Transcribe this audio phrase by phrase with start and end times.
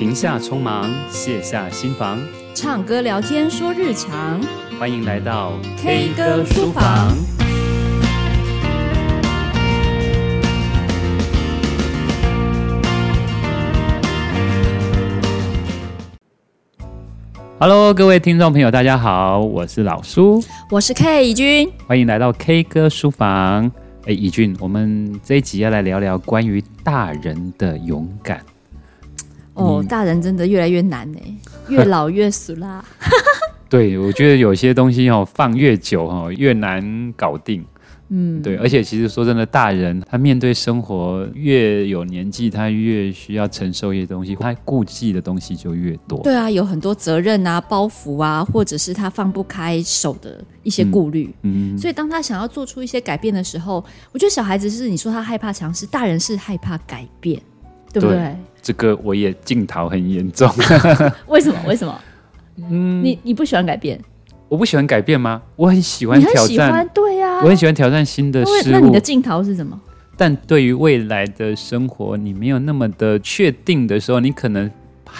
[0.00, 2.18] 停下匆忙，卸下心防，
[2.54, 4.40] 唱歌聊天说日常。
[4.78, 7.14] 欢迎来到 K 歌书房。
[17.58, 23.70] Hello，各位听众朋友，大家好，我是老苏，我是 K 以君，欢迎来到 K 歌书房。
[24.06, 28.40] 哎，以君，我们这一集要来聊聊关于大人的勇敢。
[29.60, 31.18] 哦，大人真的越来越难呢，
[31.68, 32.84] 越老越俗啦。
[33.68, 37.64] 对，我觉得有些东西哦，放越久哦，越难搞定。
[38.12, 46.18] 嗯，对，而且其实说真的，大人他面对生活越有年纪，他越需要承受一些东西，他顾忌的东西就越多。
[46.24, 51.32] 对啊，有很多责任啊、包袱啊，或者是他放不开手的一些顾虑。
[51.42, 53.76] 嗯，嗯，所以当他想要做出一些改变的时候，
[54.10, 57.40] 我觉得小孩子是你说他害怕尝试，大人是害怕改变，
[57.92, 58.16] 对不对？
[58.16, 60.50] 对这个我也镜头很严重。
[61.28, 61.58] 为什么？
[61.66, 62.00] 为什么？
[62.70, 64.00] 嗯，你你不喜欢改变？
[64.48, 65.40] 我不喜欢改变吗？
[65.56, 66.88] 我很喜欢挑战。
[66.92, 68.72] 对呀、啊，我很喜欢挑战新的事物。
[68.72, 69.80] 那你的镜头是什么？
[70.16, 74.70] 但对于未来的生活，你没有那么的确定的时候，你可能。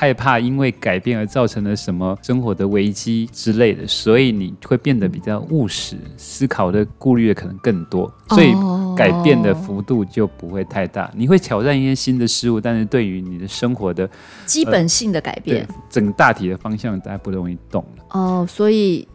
[0.01, 8.55] 害怕因为改变而造成了什么生活的危机之类的，所以你会变得比较务实，思考的顾虑的可能更多，所以
[8.97, 11.12] 改变的幅度就不会太大。
[11.15, 14.09] 你会挑战一些新的事物，但是对于你的生活的
[14.47, 18.05] 基本性的改变，呃、整个大体的方向大家不容易动了。
[18.19, 19.06] 哦，所以。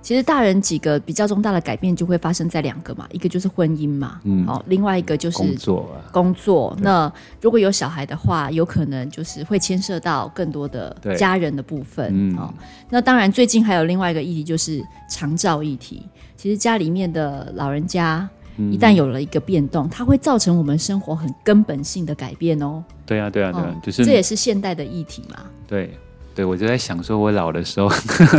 [0.00, 5.96] 其实大人几个比较重大的改变就会发生在两个嘛，一个就是婚姻嘛，嗯，好，另外一个就是工作。
[6.12, 12.54] 工作，那如果有小孩的话，有可能就是会牵涉到更多的家人的部分，嗯，好，
[12.88, 16.06] 那当然最近还有另外一个议题就是长照议题。
[16.36, 22.82] 其实家里面的老人家一旦有了一个变动，它会造成我们生活很根本性的改变哦。
[23.04, 25.44] 对啊，对啊，对啊，就是这也是现代的议题嘛。
[25.66, 25.98] 对。
[26.38, 27.90] 对，我就在想，说我老的时候，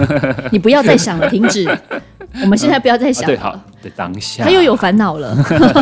[0.53, 1.67] 你不要再想了，停止。
[2.41, 3.35] 我们现在不要再想了。
[3.35, 5.35] 对，好，对，当下他又有烦恼了。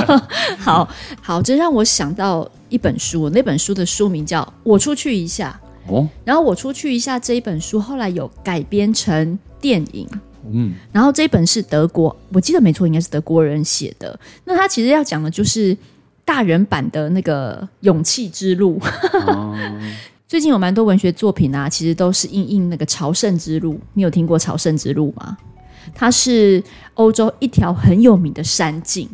[0.58, 0.90] 好
[1.22, 5.60] 好，这让我想到一本书，那本书的书名叫《我出去一下》。
[5.94, 10.10] 哦，然后《我出去一下》这一本书后来有改编成电影。
[10.52, 14.20] 嗯，然后这一本是德国，我记得没错，应该是德国人写的。
[14.44, 15.78] 那他其实要讲的就是
[16.26, 18.82] 大人版的那个勇气之路。
[19.28, 19.56] 哦
[20.28, 23.80] 最近有蛮多文学作品啊，其实都是因应那个朝圣之路。
[23.94, 25.38] 你有听过朝圣之路吗？
[25.96, 26.62] 它是
[26.96, 29.08] 欧洲一条很有名的山径，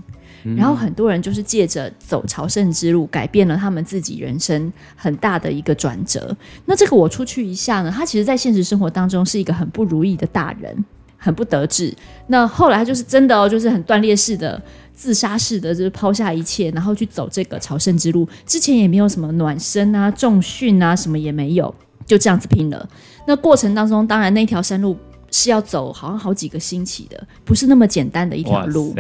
[0.44, 6.36] 嗯、然后很多人就是借着走朝圣之路，改变了他们自己人生很大的一个转折。
[6.66, 10.84] 那这个我出去一下呢，他其实在现实生活当中是一个很不如意的大人，
[11.16, 11.96] 很不得志。
[12.26, 14.60] 那后来他就是真的哦，就是很断裂式的。
[14.94, 18.28] 自杀式的，就是抛下一切，然后去走这个朝圣之路。
[18.46, 21.74] 之前也没有什么暖身啊、重训啊，什么也没有，
[22.06, 22.88] 就这样子拼了。
[23.26, 24.96] 那过程当中，当然那条山路
[25.32, 28.94] 是要走好像好几个星期的，不是那么简单的一条路。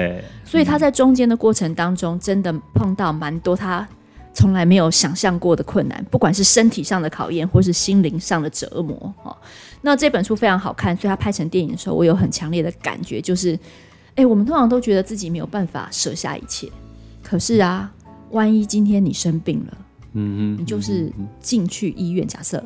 [0.43, 3.87] 所以他在中间的过程当中，真的碰到蛮多他
[4.33, 9.13] 从来没有想象过的困难，不管是身体上的考验，或是心灵上的折磨。
[9.23, 9.35] 哦
[9.81, 13.59] 那这本书非常好看，所以他拍成电影的时候，我有很强烈的感觉，就是。
[14.15, 16.69] 哎，我们通常都觉得自己没有办法舍下一切，
[17.23, 17.91] 可是啊，
[18.31, 19.77] 万一今天你生病了，
[20.13, 22.63] 嗯嗯，你就是进去医院，假设，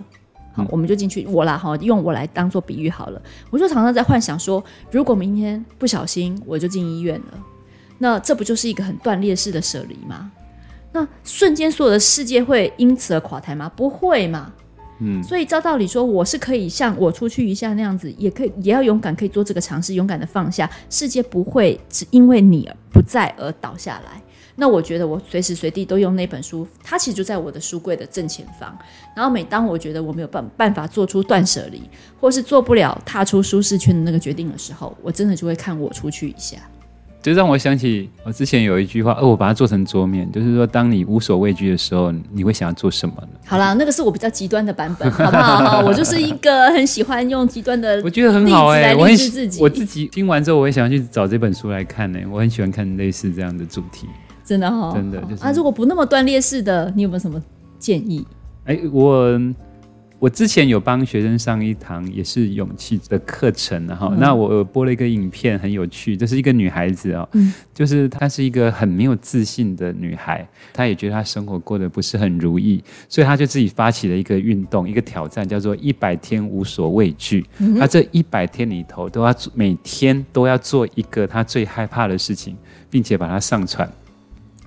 [0.53, 7.39] 好，我们就进去，我啦哈，用我来当做比喻好了，我就常常在幻想说，如果明天不小心我就进医院了，
[7.97, 10.31] 那这不就是一个很断裂式的舍离吗？
[10.91, 13.71] 那瞬间所有的世界会因此而垮台吗？
[13.75, 14.51] 不会嘛。
[14.99, 24.21] 嗯，所以照道理说，我是可以像我出去一下那样子，也可以，也要勇敢，可以做这个尝试，勇敢的放下，世界不会只因为你不在而倒下来。
[24.59, 28.75] 那我觉得我随时随地都用那本书，它其实就在我的书柜的正前方。
[29.15, 31.79] 然后每当我觉得我没有办办法做出断舍离，
[32.19, 36.57] 或是做不了踏出舒适圈的那个决定的时候，我真的就会看我出去一下。
[37.27, 43.27] 就让我想起我之前有一句话，哦，我把它做成桌面，就是说，当你无所畏惧的时候，你会想要做什么呢？
[43.45, 45.81] 好啦，那个是我比较极端的版本，好不好？
[45.85, 52.25] 我就是一个很喜欢用极端的，我觉得很好哎、欸，我很自己，我自己听完之后，我也想要去找这本书来看呢、欸。
[52.27, 54.07] 我很喜欢看类似这样的主题，
[54.45, 57.43] 真的哈、哦，真的就是啊，如果不那么断裂式的，你有没有什么
[57.77, 58.25] 建议？
[58.63, 59.37] 哎、欸，我。
[60.19, 77.45] 我之前有帮学生上一堂也是勇气的课程，然后、嗯、那我播了一个影片，很有趣，这是一个女孩子哦，嗯、就是她是一个很没有自信的女孩，她也觉得她生活过得不是很如意，所以她就自己发起了一个运动，一个挑战，叫做一百天无所畏惧。
[77.77, 82.57] 她、嗯、这一百天里头都要每天都要做一个她最害怕的事情，
[82.89, 83.87] 并且把它上传。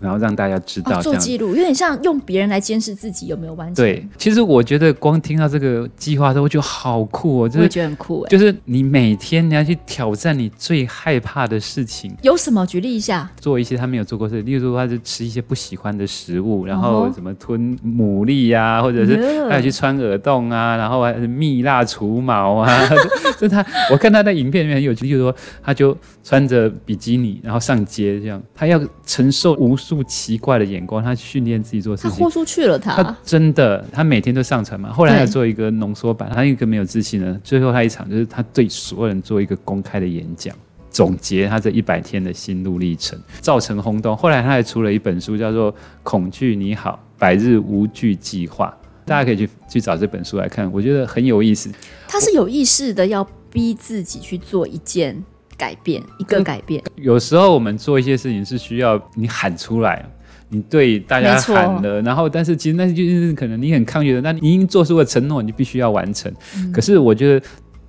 [0.00, 3.74] 然后让大家知道、哦、做记录，有点像用别人来监视自己有没有完成。
[3.74, 12.66] 对，其实我觉得光听到这个计划的时候，我觉得好酷哦，就是、觉得很酷，就是你每天你要去挑战你最害怕的事情，有什么？
[12.66, 19.16] 举例一下，做一些他没有做过事，例如说他就吃一些不喜欢的食物，然后什么吞牡蛎呀、啊，或者是
[19.48, 22.68] 他要去穿耳洞啊，然后还是蜜蜡除毛啊，
[23.40, 34.92] 就他，我看他在影片里面很有趣，就是说他就穿着比基尼，然后上街这样，他要承受无数奇怪的眼光，他训练自己做事情，他豁出去了他，他真的，他每天都上传嘛。
[34.92, 40.54] 后来他做一个浓缩版，他一个没有自信呢，最后他一场就是他对所有人做一个公开的演讲，
[40.90, 44.16] 总结他这一百天的心路历程，造成轰动。
[44.16, 45.72] 后来他还出了一本书，叫做
[46.02, 48.76] 《恐惧你好，百日无惧计划》，
[49.06, 51.70] 大家可以去去找这本书来看，我觉得很有意思。
[52.08, 55.24] 他是有意识的要逼自己去做一件。
[55.60, 60.02] 改变一个改变，有时候我们做一些事情是需要你喊出来，
[60.48, 66.32] 你对大家喊了，然后但是其实那就是可能你很抗拒的，那你已经做出了承诺，你必须要完成。
[66.56, 66.72] 嗯。
[66.72, 67.46] 可是我觉得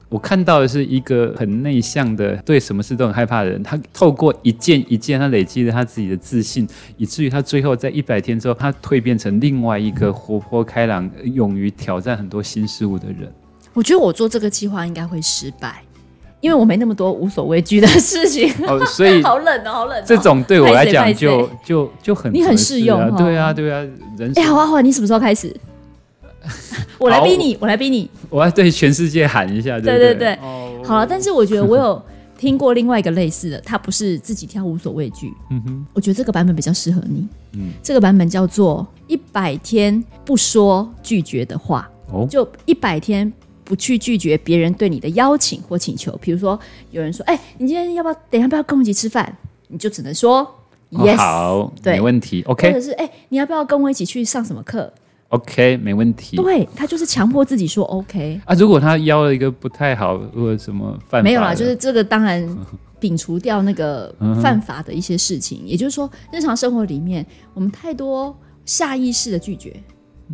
[0.09, 13.31] 我看到的是一个很内向的，对什么事都很害怕的人，他透过一件一件，他累积了他自己的自信，以至于他最后在一百天之后，他蜕变成另外一个活泼开朗、勇于挑战很多新事物的人。
[13.71, 15.81] 我觉得我做这个计划应该会失败。
[16.41, 20.03] 因为我没那么多无所畏惧的事情，哦，所以 好冷哦，好冷哦。
[20.05, 23.79] 这种对我来讲就就就很你很适用，哦，对啊，对啊。
[24.17, 25.55] 人哎，好啊，好啊，你什么时候开始？
[26.97, 28.09] 我来逼你，我来逼你。
[28.29, 30.33] 我要对全世界喊一下，对对对，对。
[30.41, 32.01] 哦，好了，但是我觉得我有
[32.37, 35.31] 听过另外一个类似的，他不是自己跳无所畏惧。
[35.51, 37.27] 嗯哼，我觉得这个版本比较适合你。
[37.53, 41.87] 嗯，这个版本叫做一百天不说拒绝的话。
[42.11, 43.31] 哦，就一百天。
[43.71, 46.59] 不去拒绝别人对你的邀请或请求，比如说
[46.89, 49.33] 有人说：“哎、欸，你今天要不要等一下不要跟我一起吃饭？”
[49.69, 50.45] 你就只能说
[50.89, 52.43] “yes”，、哦、好，对，没问题。
[52.47, 54.91] OK，或者是“哎、欸，你要不要跟我一起去上什么课
[55.29, 56.35] ？”OK，没问题。
[56.35, 58.41] 对，他就是强迫自己说 “OK”。
[58.43, 62.45] 啊，如果他邀了一个不太好或者什么犯法，没有啦，就是这个当然
[62.99, 64.13] 摒除掉那个
[64.43, 65.65] 犯法的一些事情。
[65.65, 69.73] 也就是说，日常生活里面我们太多下意识的拒绝。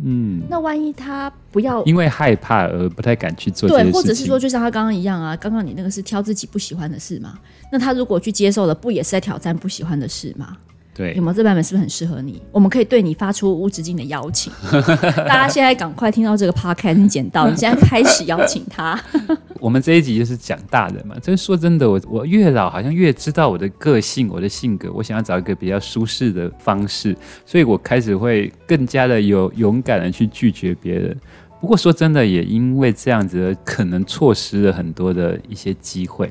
[0.04, 7.38] 嗯，那万一他不要因为害怕而不太敢去做对，或者是说就像他刚刚一样啊，刚刚你那个是挑自己不喜欢的事嘛，
[7.72, 10.56] 那他如果去接受了，不也是在挑战不喜欢的事吗？
[10.98, 12.42] 对，有没有这版本是不是很适合你？
[12.50, 14.52] 我们可以对你发出无止境的邀请。
[15.28, 19.00] 大家现在赶快听到这个 podcast，你捡到，你现在开始邀请他。
[19.60, 21.14] 我们这一集就是讲大人嘛。
[21.22, 27.16] 这说真的，我我越老好像越知道我的个性，我的性格，我想要找一个比较舒适的方式，
[27.46, 31.16] 所以我开始会更加的有勇敢的去拒绝别人。
[31.60, 36.28] 不过说真的，也因为这样子，可能错失了很多的一些机会。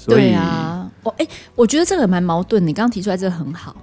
[0.00, 2.66] 所以对啊，我、哦、哎，我觉得这个蛮矛盾。
[2.66, 3.76] 你刚刚提出来这个很好，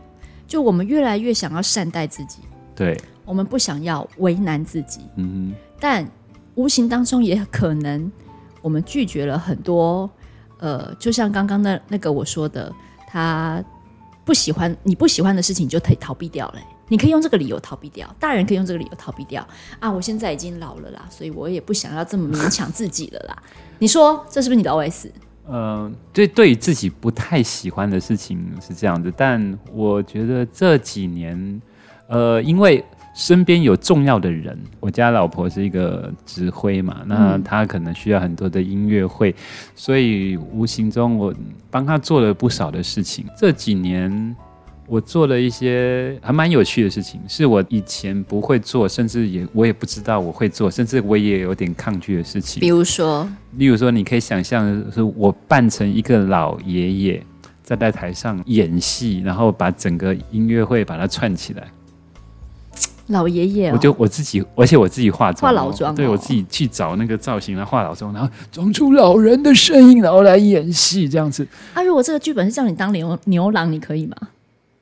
[0.48, 2.40] 就我们越来越想要善待自己，
[2.76, 6.10] 对，我们不想要为难自己，嗯哼，但
[6.56, 8.12] 无形当中也可能
[8.64, 10.10] 我们拒绝了很多，
[10.58, 12.74] 呃，就像刚刚那那个我说的，
[13.08, 13.64] 他
[14.26, 16.56] 不喜欢你不喜欢的事情，你就可以逃避掉了。
[16.90, 19.46] 你可以用这个理由逃避掉，大人可以用这个理由逃避掉
[19.78, 19.92] 啊！
[19.92, 23.44] 我现在已经老了啦，所以我也不想要这么勉强自己了啦。
[23.78, 25.10] 你说这是不是你的 OS？
[25.50, 31.62] 嗯，对，对于自己不太喜欢的事情是这样子，但我觉得这几年，
[32.08, 32.84] 呃，因为
[33.16, 39.34] 身边有重要的人，我家老婆是一个指挥嘛，那她可能需要很多的音乐会，
[39.76, 41.34] 所以无形中我
[41.72, 43.26] 帮她做了不少的事情。
[43.38, 44.36] 这几年。
[44.88, 52.62] 我做了一些还蛮有趣的事情，是我以前不会做，甚至也我也不知道我会做，甚至我也有点抗拒的事情。
[52.62, 57.24] 比如说，例如说，你可以想象，是我扮成一个老爷爷，
[57.62, 61.68] 在在台上演戏，然后把整个音乐会把它串起来。
[63.08, 71.46] 老爷爷、哦，我就我自己，而且我自己化妆，化老妆、哦，对我自己去找那个造型来化老妆，然后装出老人的声音，然后来演戏这样子。
[71.74, 74.16] 啊，如果这个剧本是叫你当牛牛郎，你可以吗？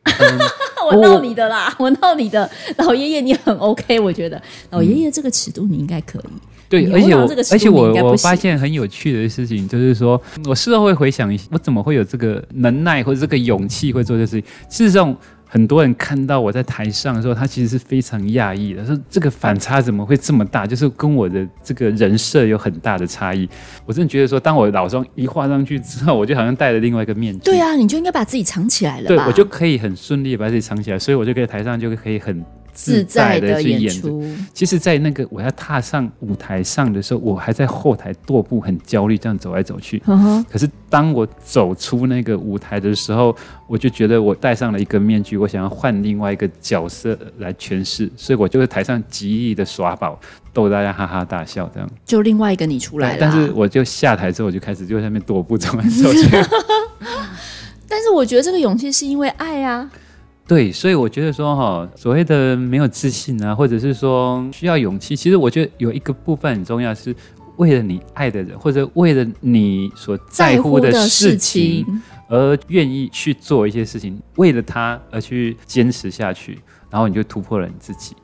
[0.06, 0.40] 嗯、
[0.88, 1.74] 我闹你的啦！
[1.78, 6.24] 我闹你的，老爷爷你很 OK，我觉得老爷爷这个尺度你应该可以。
[6.68, 7.22] 对，而且我
[7.52, 14.46] 而且我我发现很有趣的事情就是说，我事后会回想一下，我怎么会有这个能耐或者这个勇气会做这事情？
[14.70, 15.16] 事实上。
[15.48, 20.66] 很多人看到我在台上的时候，他其实是非常讶异的，说这个反差怎么会这么大？
[20.66, 23.48] 就是跟我的这个人设有很大的差异。
[23.86, 27.40] 我真的觉得说，当我老妆一画上去之后，我就好像戴了另外一个面具。
[27.40, 29.08] 对啊，你就应该把自己藏起来了。
[29.08, 32.44] 对，我就可以很顺利的把自己藏起来，所以我就可以台上就可以很
[32.76, 34.22] 自在的去演出。
[34.54, 39.98] 其实，在那个我要踏上舞台上的时候，我还在后台踱步，很焦虑，这样走来走去。
[40.52, 43.36] 可是当我走出那个舞台的时候，
[43.68, 50.20] 我就觉得我戴上了一个面具，我想要换另外一个角色来诠释，所以我就在台上极力的耍宝，
[50.54, 51.90] 逗大家哈哈大笑，这样。
[52.06, 53.18] 就另外一个你出来了。
[53.20, 56.30] 但是我就下台之后，我就开始就在那边踱步，走来走去。
[57.88, 59.90] 但是我觉得这个勇气是因为爱啊。
[60.48, 67.16] 对，所以我觉得说哈，所谓的没有自信啊，或者是说需要勇气，其实我觉得有一个部分很重要，是
[67.58, 71.84] 为了你爱的人，或者为了你所在乎的事情
[72.30, 76.60] 而愿意去做一些事情，为了他而去坚持下去，
[76.92, 78.16] 然后你就突破了你自己。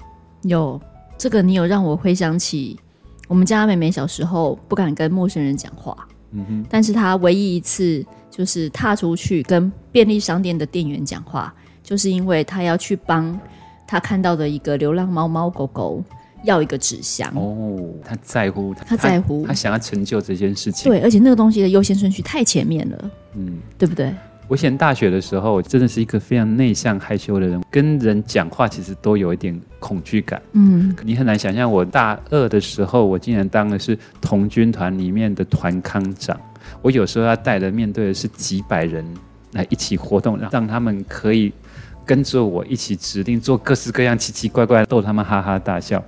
[0.43, 0.79] 有
[1.17, 2.79] 这个，你有让我回想起
[3.27, 5.97] 我们家妹妹小时候不敢跟陌生人讲话，
[6.33, 11.51] 嗯哼，但是她唯一一次就是踏出去跟便利商店的店员讲话。
[11.91, 13.38] 就是因为他要去帮
[13.86, 16.01] 他看到的一个流浪猫猫狗狗
[16.45, 20.89] 要一个纸箱哦，他在乎他，在乎他，他想要成就这件事情。
[20.89, 24.10] 对，而且那个东西的优先顺序太前面了，嗯，对不对？
[24.48, 30.41] 我以前大学的时候真的是一个非常内向害羞的人，跟人讲话其实都有一点恐惧感。
[30.53, 36.39] 嗯，你很难想象，我大二的时候，我竟然当的是童军团里面的团康长，
[36.81, 39.05] 我有时候要带的面对的是几百人
[39.51, 41.51] 来一起活动，让让他们可以。
[42.05, 46.03] 跟着我一起指令做各式各样奇奇怪怪的，逗他们哈哈大笑。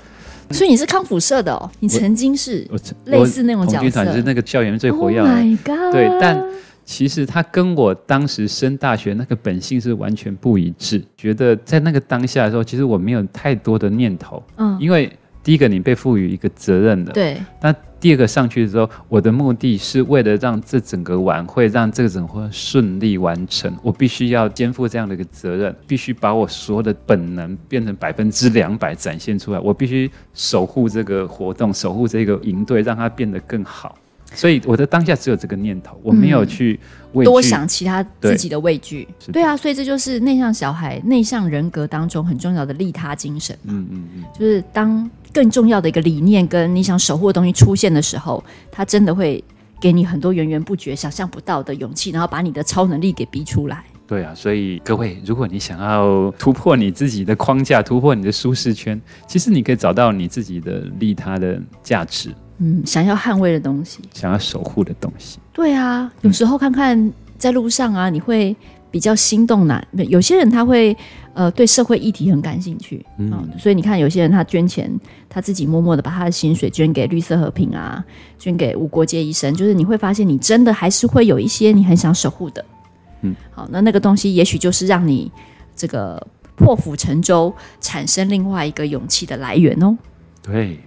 [0.52, 1.70] 所以你是康复社的哦？
[1.80, 2.70] 你曾经是
[3.06, 5.30] 类似那种角色，童军团是那个校园最活跃的。
[5.30, 5.92] Oh my God！
[5.92, 6.44] 对，但
[6.86, 11.04] 其实他跟我当时升大学那个本性是完全不一致。
[11.18, 15.12] 觉得在那个当下的时候，其实我没有太多的念头，嗯，因为。
[15.44, 17.12] 第一个，你被赋予一个责任的。
[17.12, 17.38] 对。
[17.62, 29.60] 那第二个上去的时候，我的目的是为了让这整个晚会，让这个整个顺利完成，我必须要肩负这样的一个责任，必须把我所有的本能变成百分之两百展现出来。
[29.60, 33.98] 我必须守护这个活动，守护这个营队，让它变得更好。
[34.34, 36.80] 所以我的当下只有这个念头，我没有去、
[37.14, 39.08] 嗯、多想其他自己的畏惧。
[39.28, 43.56] 对，对啊，所以这就是内向小孩、内向人格当中很重要的利他精神。
[43.64, 45.10] 嗯嗯嗯，就是当。
[45.34, 49.44] 更重要的一个理念跟你想守护的东西出现的时候，它真的会
[49.82, 53.84] 给你很多源源不绝、想象不到的勇气，然后把你的超能力给逼出来。
[54.06, 62.30] 对啊，所以各位，如果你想要突破你自己的框架，突破你的舒适圈，其实你可以找到你自己的利他的价值。
[62.60, 65.40] 嗯，想要捍卫的东西，想要守护的东西。
[65.52, 68.56] 对啊，有时候看看在路上啊，你会。
[68.94, 70.96] 比较心动男，有些人他会
[71.34, 74.88] 呃对社会议题很感兴趣，嗯，所以你看有些人他捐钱，
[75.28, 78.06] 他自己默默的把他的薪水捐给绿色和平啊，
[78.38, 82.64] 捐给无国界医生，就是你会发现你真的还是会有一些你很想守护的，
[83.22, 85.32] 嗯，好，那那个东西也许就是让你
[85.76, 86.24] 这个
[86.56, 89.98] 破釜沉舟，产生另外一个勇气的来源哦。
[90.44, 90.80] 对，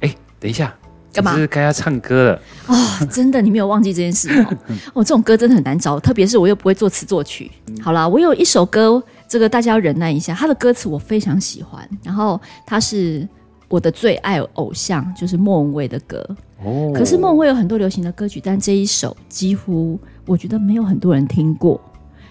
[0.00, 0.76] 哎，等一下。
[1.20, 1.36] 干嘛？
[1.36, 4.56] 是该要唱歌了哦，真的，你没有忘记这件事哦。
[4.94, 7.50] 哦，这种歌真的很难找，特别是我又不会作词作曲。
[7.82, 11.88] 好啦，我有一首歌，这个大家要忍耐一下，他的歌词我非常喜欢。
[12.02, 13.26] 然后他是
[13.68, 16.24] 我的最爱偶像，就是莫文蔚的歌。
[16.64, 16.92] 哦。
[16.94, 21.80] 可是莫文蔚有很多流行的歌曲，但这一首几乎我觉得没有很多人听过，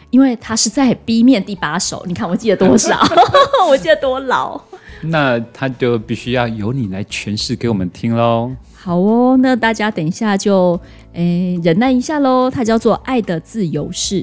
[0.09, 2.03] 因为他是在 B 面第八首。
[2.07, 2.99] 你看我记得多少？
[3.69, 4.59] 我记得多老？
[5.01, 8.51] 那他就必须要由你来诠释给我们听喽。
[8.87, 10.79] 好哦，那大家等一下就
[11.11, 12.49] 诶忍耐一下喽。
[12.49, 14.21] 它叫做《爱的自由式》。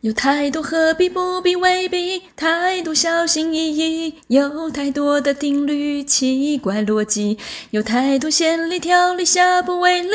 [0.00, 7.36] 有太多何必不必未必，太多小心翼翼，有太多的定律奇怪逻辑，
[7.68, 10.08] 有太多先例条例下不为例，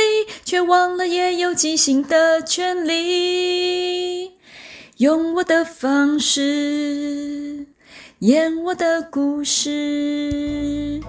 [0.44, 4.32] 却忘了也有即兴的权利。
[4.98, 7.68] 用我的方式
[8.22, 11.00] 演我的故事。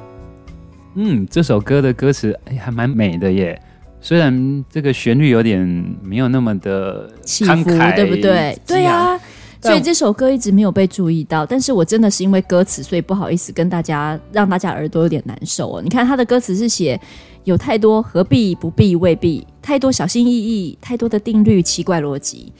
[0.94, 3.60] 嗯，这首歌的歌词哎，还蛮美的耶。
[4.00, 5.60] 虽然这个旋律有点
[6.02, 8.58] 没有那么的起伏，对不对？
[8.66, 9.18] 对啊，
[9.60, 11.46] 所以这首歌一直没有被注意到。
[11.46, 15.80] 但是我真的是因为歌词，所以不好意思跟大家让大家耳朵有点难受哦。
[15.80, 17.00] 你看他的歌词是写
[17.44, 22.52] 有太多何必不必未必，太多小心翼翼，太多的定律奇怪逻辑，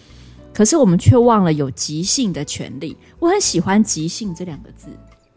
[0.55, 2.97] 可是我们却忘了有即兴的权利。
[3.19, 4.87] 我很喜欢即兴这两个字。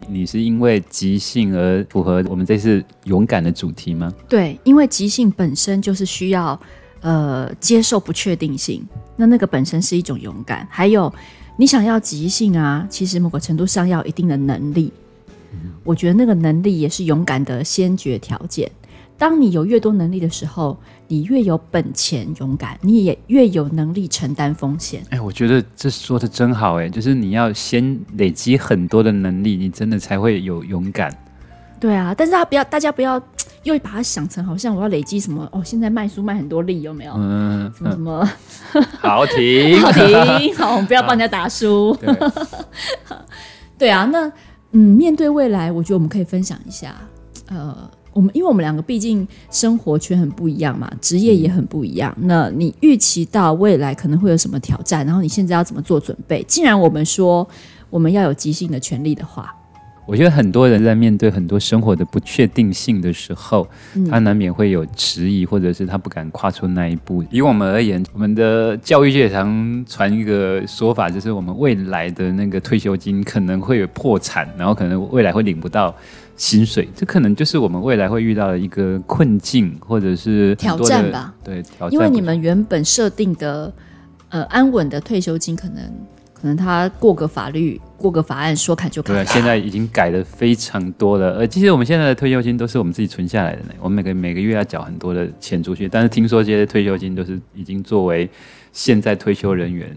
[0.07, 4.13] 你是因为即兴而符合我们这次勇敢的主题吗？
[4.29, 6.59] 对，因为即兴本身就是需要
[7.01, 8.85] 呃接受不确定性，
[9.15, 10.67] 那那个本身是一种勇敢。
[10.69, 11.13] 还有
[11.57, 14.91] 你想要即兴啊，其实某个程度上要一定的能力。
[15.53, 18.69] 嗯，我觉得那个能力也是勇敢的先决条件。
[19.17, 25.01] 当你有越多能力的时候，你越有本钱勇敢，你也越有能力承担风险。
[25.09, 31.15] 哎，我觉得这说的真好，哎，就是你要先累积很多的能力，你真的才会有勇敢。
[31.79, 33.21] 对啊，但是他不要，大家不要
[33.63, 37.13] 又把它想成好像我要累积什么哦，现在卖书卖很多力有没有？
[37.15, 38.29] 嗯，什么什么？
[38.99, 41.95] 好停，好停，好，我们不要 帮人家打书。
[42.01, 42.13] 对，
[43.77, 44.31] 对啊，那
[44.71, 46.95] 嗯，面对未来，我觉得我们可以分享一下，
[47.47, 47.89] 呃。
[48.15, 52.15] 我们因为我们两个毕竟生活圈很不一样嘛，职业也很不一样。
[52.21, 55.05] 那你预期到未来可能会有什么挑战？
[55.05, 56.41] 然后你现在要怎么做准备？
[56.43, 57.45] 既然我们说
[57.89, 59.53] 我们要有即兴的权利的话，
[60.05, 63.67] 我觉得很多人在面对很多生活的不确定性的时候，
[64.09, 67.21] 他难免会有迟疑，或者是他不敢跨出那一步。
[67.29, 75.93] 以我们而言，我们的教育界常传一个说法，就是我们未来的那个退休金可能会有破产，然后可能未来会领不到。
[76.35, 81.33] 薪水，这可能就是我们未来会遇到的一个困境，或者是挑战吧。
[81.43, 81.93] 对，挑战。
[81.93, 83.71] 因为你们原本设定的
[84.29, 85.83] 呃安稳的退休金，可能
[86.33, 89.15] 可能他过个法律，过个法案，说砍就砍。
[89.15, 91.37] 对，现在已经改的非常多了。
[91.37, 93.69] 呃，其实我们现在的退休金都是我们自己存下来的呢。
[93.79, 98.29] 我们每个每个月要缴很多的钱出去，但是听说这些退休金都是已经作为
[98.71, 99.89] 现在退休人员。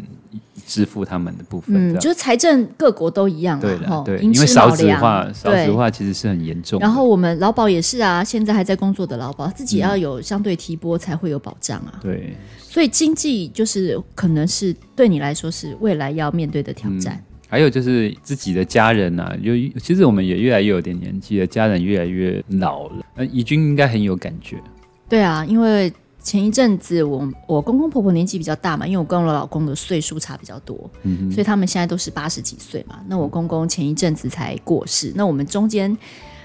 [0.66, 6.78] 支付他们的部分，嗯，就是财政各国都一样，对的，对，因为少子化，少子化其实是很严重。
[6.78, 11.94] 然后我们劳保也是啊，现在还在工作的劳保，自己要有相对提拨才会有保障啊。
[12.02, 17.24] 对，所以经济就是可能是对你来说是未来要面对的挑战。
[17.48, 23.04] 还有就是自己的家人啊，就其实我们也越来越有点年纪了，家人越来越老了。
[23.16, 24.56] 那怡君应该很有感觉。
[25.08, 25.92] 对啊，因为。
[26.20, 32.98] 前一阵子我，我我公公婆婆年纪比较大嘛，因为我跟我老公的岁数差比较多，嗯、哼所以他们现在都是八十几岁嘛。
[33.06, 35.96] 那我公公前一阵子才过世，那我们中间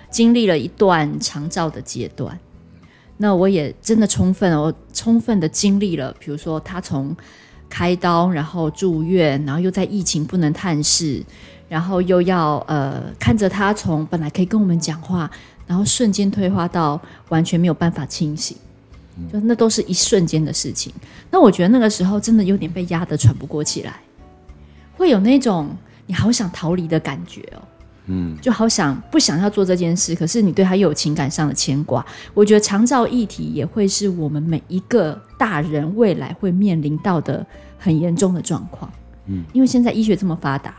[0.10, 2.39] 经历了一段长照的阶段。
[3.17, 7.13] 那我也真的充分，哦充分的经历了，比如说他从
[7.74, 11.24] 开刀，然后住院，然后又在疫情不能探视，
[11.68, 15.27] 然后又要呃看着他从本来可以跟我们讲话，
[15.65, 18.56] 然后瞬间退化到完全没有办法清醒。
[19.32, 20.94] 就那都是一瞬间的事情，
[21.32, 23.94] 那我觉得那个时候真的有点被压得喘不过气来，
[24.96, 25.75] 会有那种
[26.06, 27.62] 你好想逃离的感觉哦，
[28.07, 32.05] 嗯，就好想不想要做这件事，可是你对他又有情感上的牵挂。
[32.33, 37.46] 我觉得长照议题也会是我们每一个大人未来会面临到的
[37.77, 38.92] 很严重的状况，
[39.27, 40.75] 嗯，因为现在医学这么发达，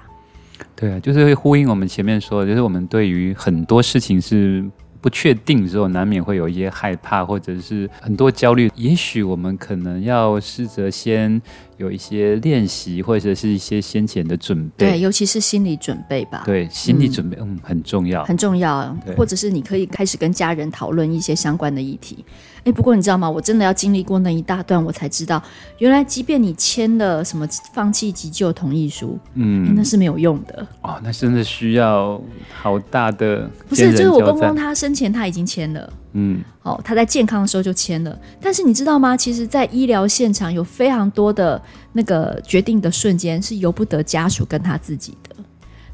[0.76, 4.64] 对啊，就是会呼应我们前面说的，就是我们对于很多事情是。
[5.04, 8.70] 不确定之后，难免会有一些害怕，或者是很多焦虑。
[8.74, 11.42] 也许我们可能要试着先。
[11.76, 16.42] 有一些练习，或者是一些先前的准备，对，尤其是心理准备吧。
[16.44, 18.96] 对，心理准备，嗯，嗯，很重要，很重要。
[19.16, 22.24] 或者是你可以开始跟家人讨论一些相关的议题。
[22.64, 23.28] 哎，不过你知道吗？
[23.28, 25.42] 我真的要经历过那一大段，我才知道，
[25.78, 30.66] 原来即便你签了什么放弃急救同意书，嗯，那是没有用的。
[30.80, 32.18] 哦，那真的需要
[32.52, 33.48] 好大的。
[33.68, 35.92] 不是，就是我公公他生前他已经签了。
[36.14, 39.16] 嗯，哦，他在健康的时候就签了，但是你知道吗？
[39.16, 41.60] 其实，在医疗现场有非常多的
[41.92, 45.36] 那个决定的瞬间是由不得家属跟他自己的，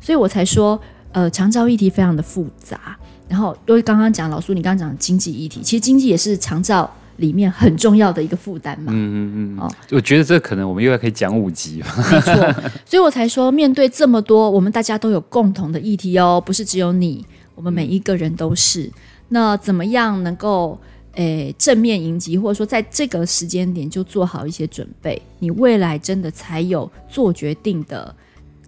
[0.00, 0.80] 所以我才说，
[1.12, 2.96] 呃，长照议题非常的复杂。
[3.30, 8.92] 然后，因为刚刚讲老苏，你刚刚讲经济议题，其实经济也是长照里面很重要的一个负担嘛。
[8.92, 9.60] 嗯嗯嗯。
[9.60, 11.80] 哦，我觉得这可能我们又要可以讲五集。
[12.10, 12.34] 没错，
[12.84, 18.90] 所以我才说，面对这么多，我们大家都有共同的议题哦，不是只有你，我们每一个人都是。
[19.28, 20.76] 那怎么样能够
[21.12, 28.12] 诶、欸、正面迎击，或者说在这个时间点就做好一些准备，你未来真的才有做决定的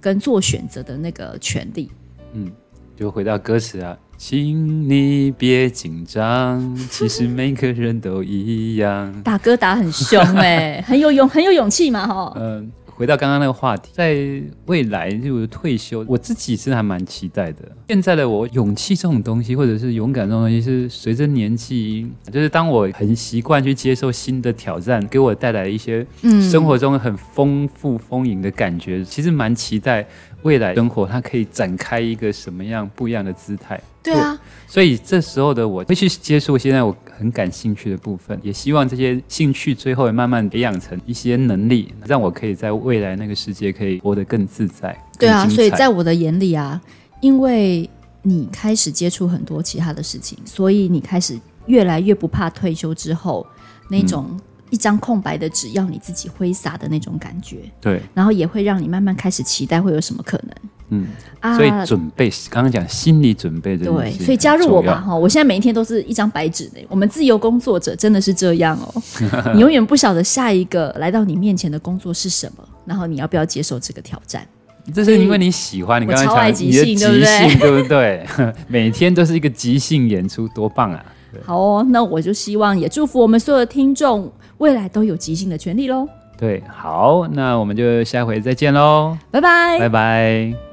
[0.00, 1.90] 跟做选择的那个权利。
[2.32, 2.48] 嗯，
[2.96, 9.12] 就回到歌词啊，请你别紧张， 其实每个人都一样。
[9.24, 12.32] 打歌打很凶哎、欸， 很有勇很有勇气嘛哈。
[12.36, 12.70] 嗯。
[12.86, 17.62] 回到刚刚那个话题，在未来就退休，我自己是还蛮期待的。
[17.88, 26.06] 现在的我，勇气这种东西，或者是勇敢这种东西，是随着年纪，就是当我很习惯去接受新的挑战，给我带来一些
[26.48, 28.98] 生活中很丰富丰盈的感觉。
[28.98, 30.06] 嗯、其实蛮期待
[30.42, 33.80] 未来生活它可以展开一个什么样不一样的姿态。
[34.02, 34.38] 对啊。
[34.66, 44.96] 所以这时候的我会去接触现在我很感兴趣的部分，也希望这些兴趣最后也慢慢培养成一些能力，让我可以在未来那个世界可以活得更自在。
[45.18, 46.80] 对啊，所以在我的眼里啊，
[47.20, 47.88] 因为
[48.22, 53.46] 你开始接触很多其他的事情，所以你开始越来越不怕退休之后
[53.90, 57.58] 那种一张空白的纸要你自己挥洒的那种感觉。
[57.78, 60.56] 对，然后也会让你慢慢开始期待会有什么可能。
[60.92, 61.08] 嗯
[61.40, 65.16] 啊，所以准备刚刚讲心理准备，对，所以加入我吧哈！
[65.16, 66.80] 我现在每一天都是一张白纸呢。
[66.88, 69.02] 我们自由工作者真的是这样哦，
[69.54, 74.46] 你永远不晓得下一个来到你面前的工作是什么，然后你要不要接受这个挑战？
[74.94, 78.26] 这是因为你喜欢，你刚刚超爱即兴，即兴对不对？
[78.68, 81.04] 每天都是一个即兴演出，多棒啊！
[81.44, 86.06] 好哦，那我就希望也祝福我们所有的听众未来都有即兴的权利喽。
[86.36, 90.71] 对，好，那我们就下回再见喽，拜拜，拜拜。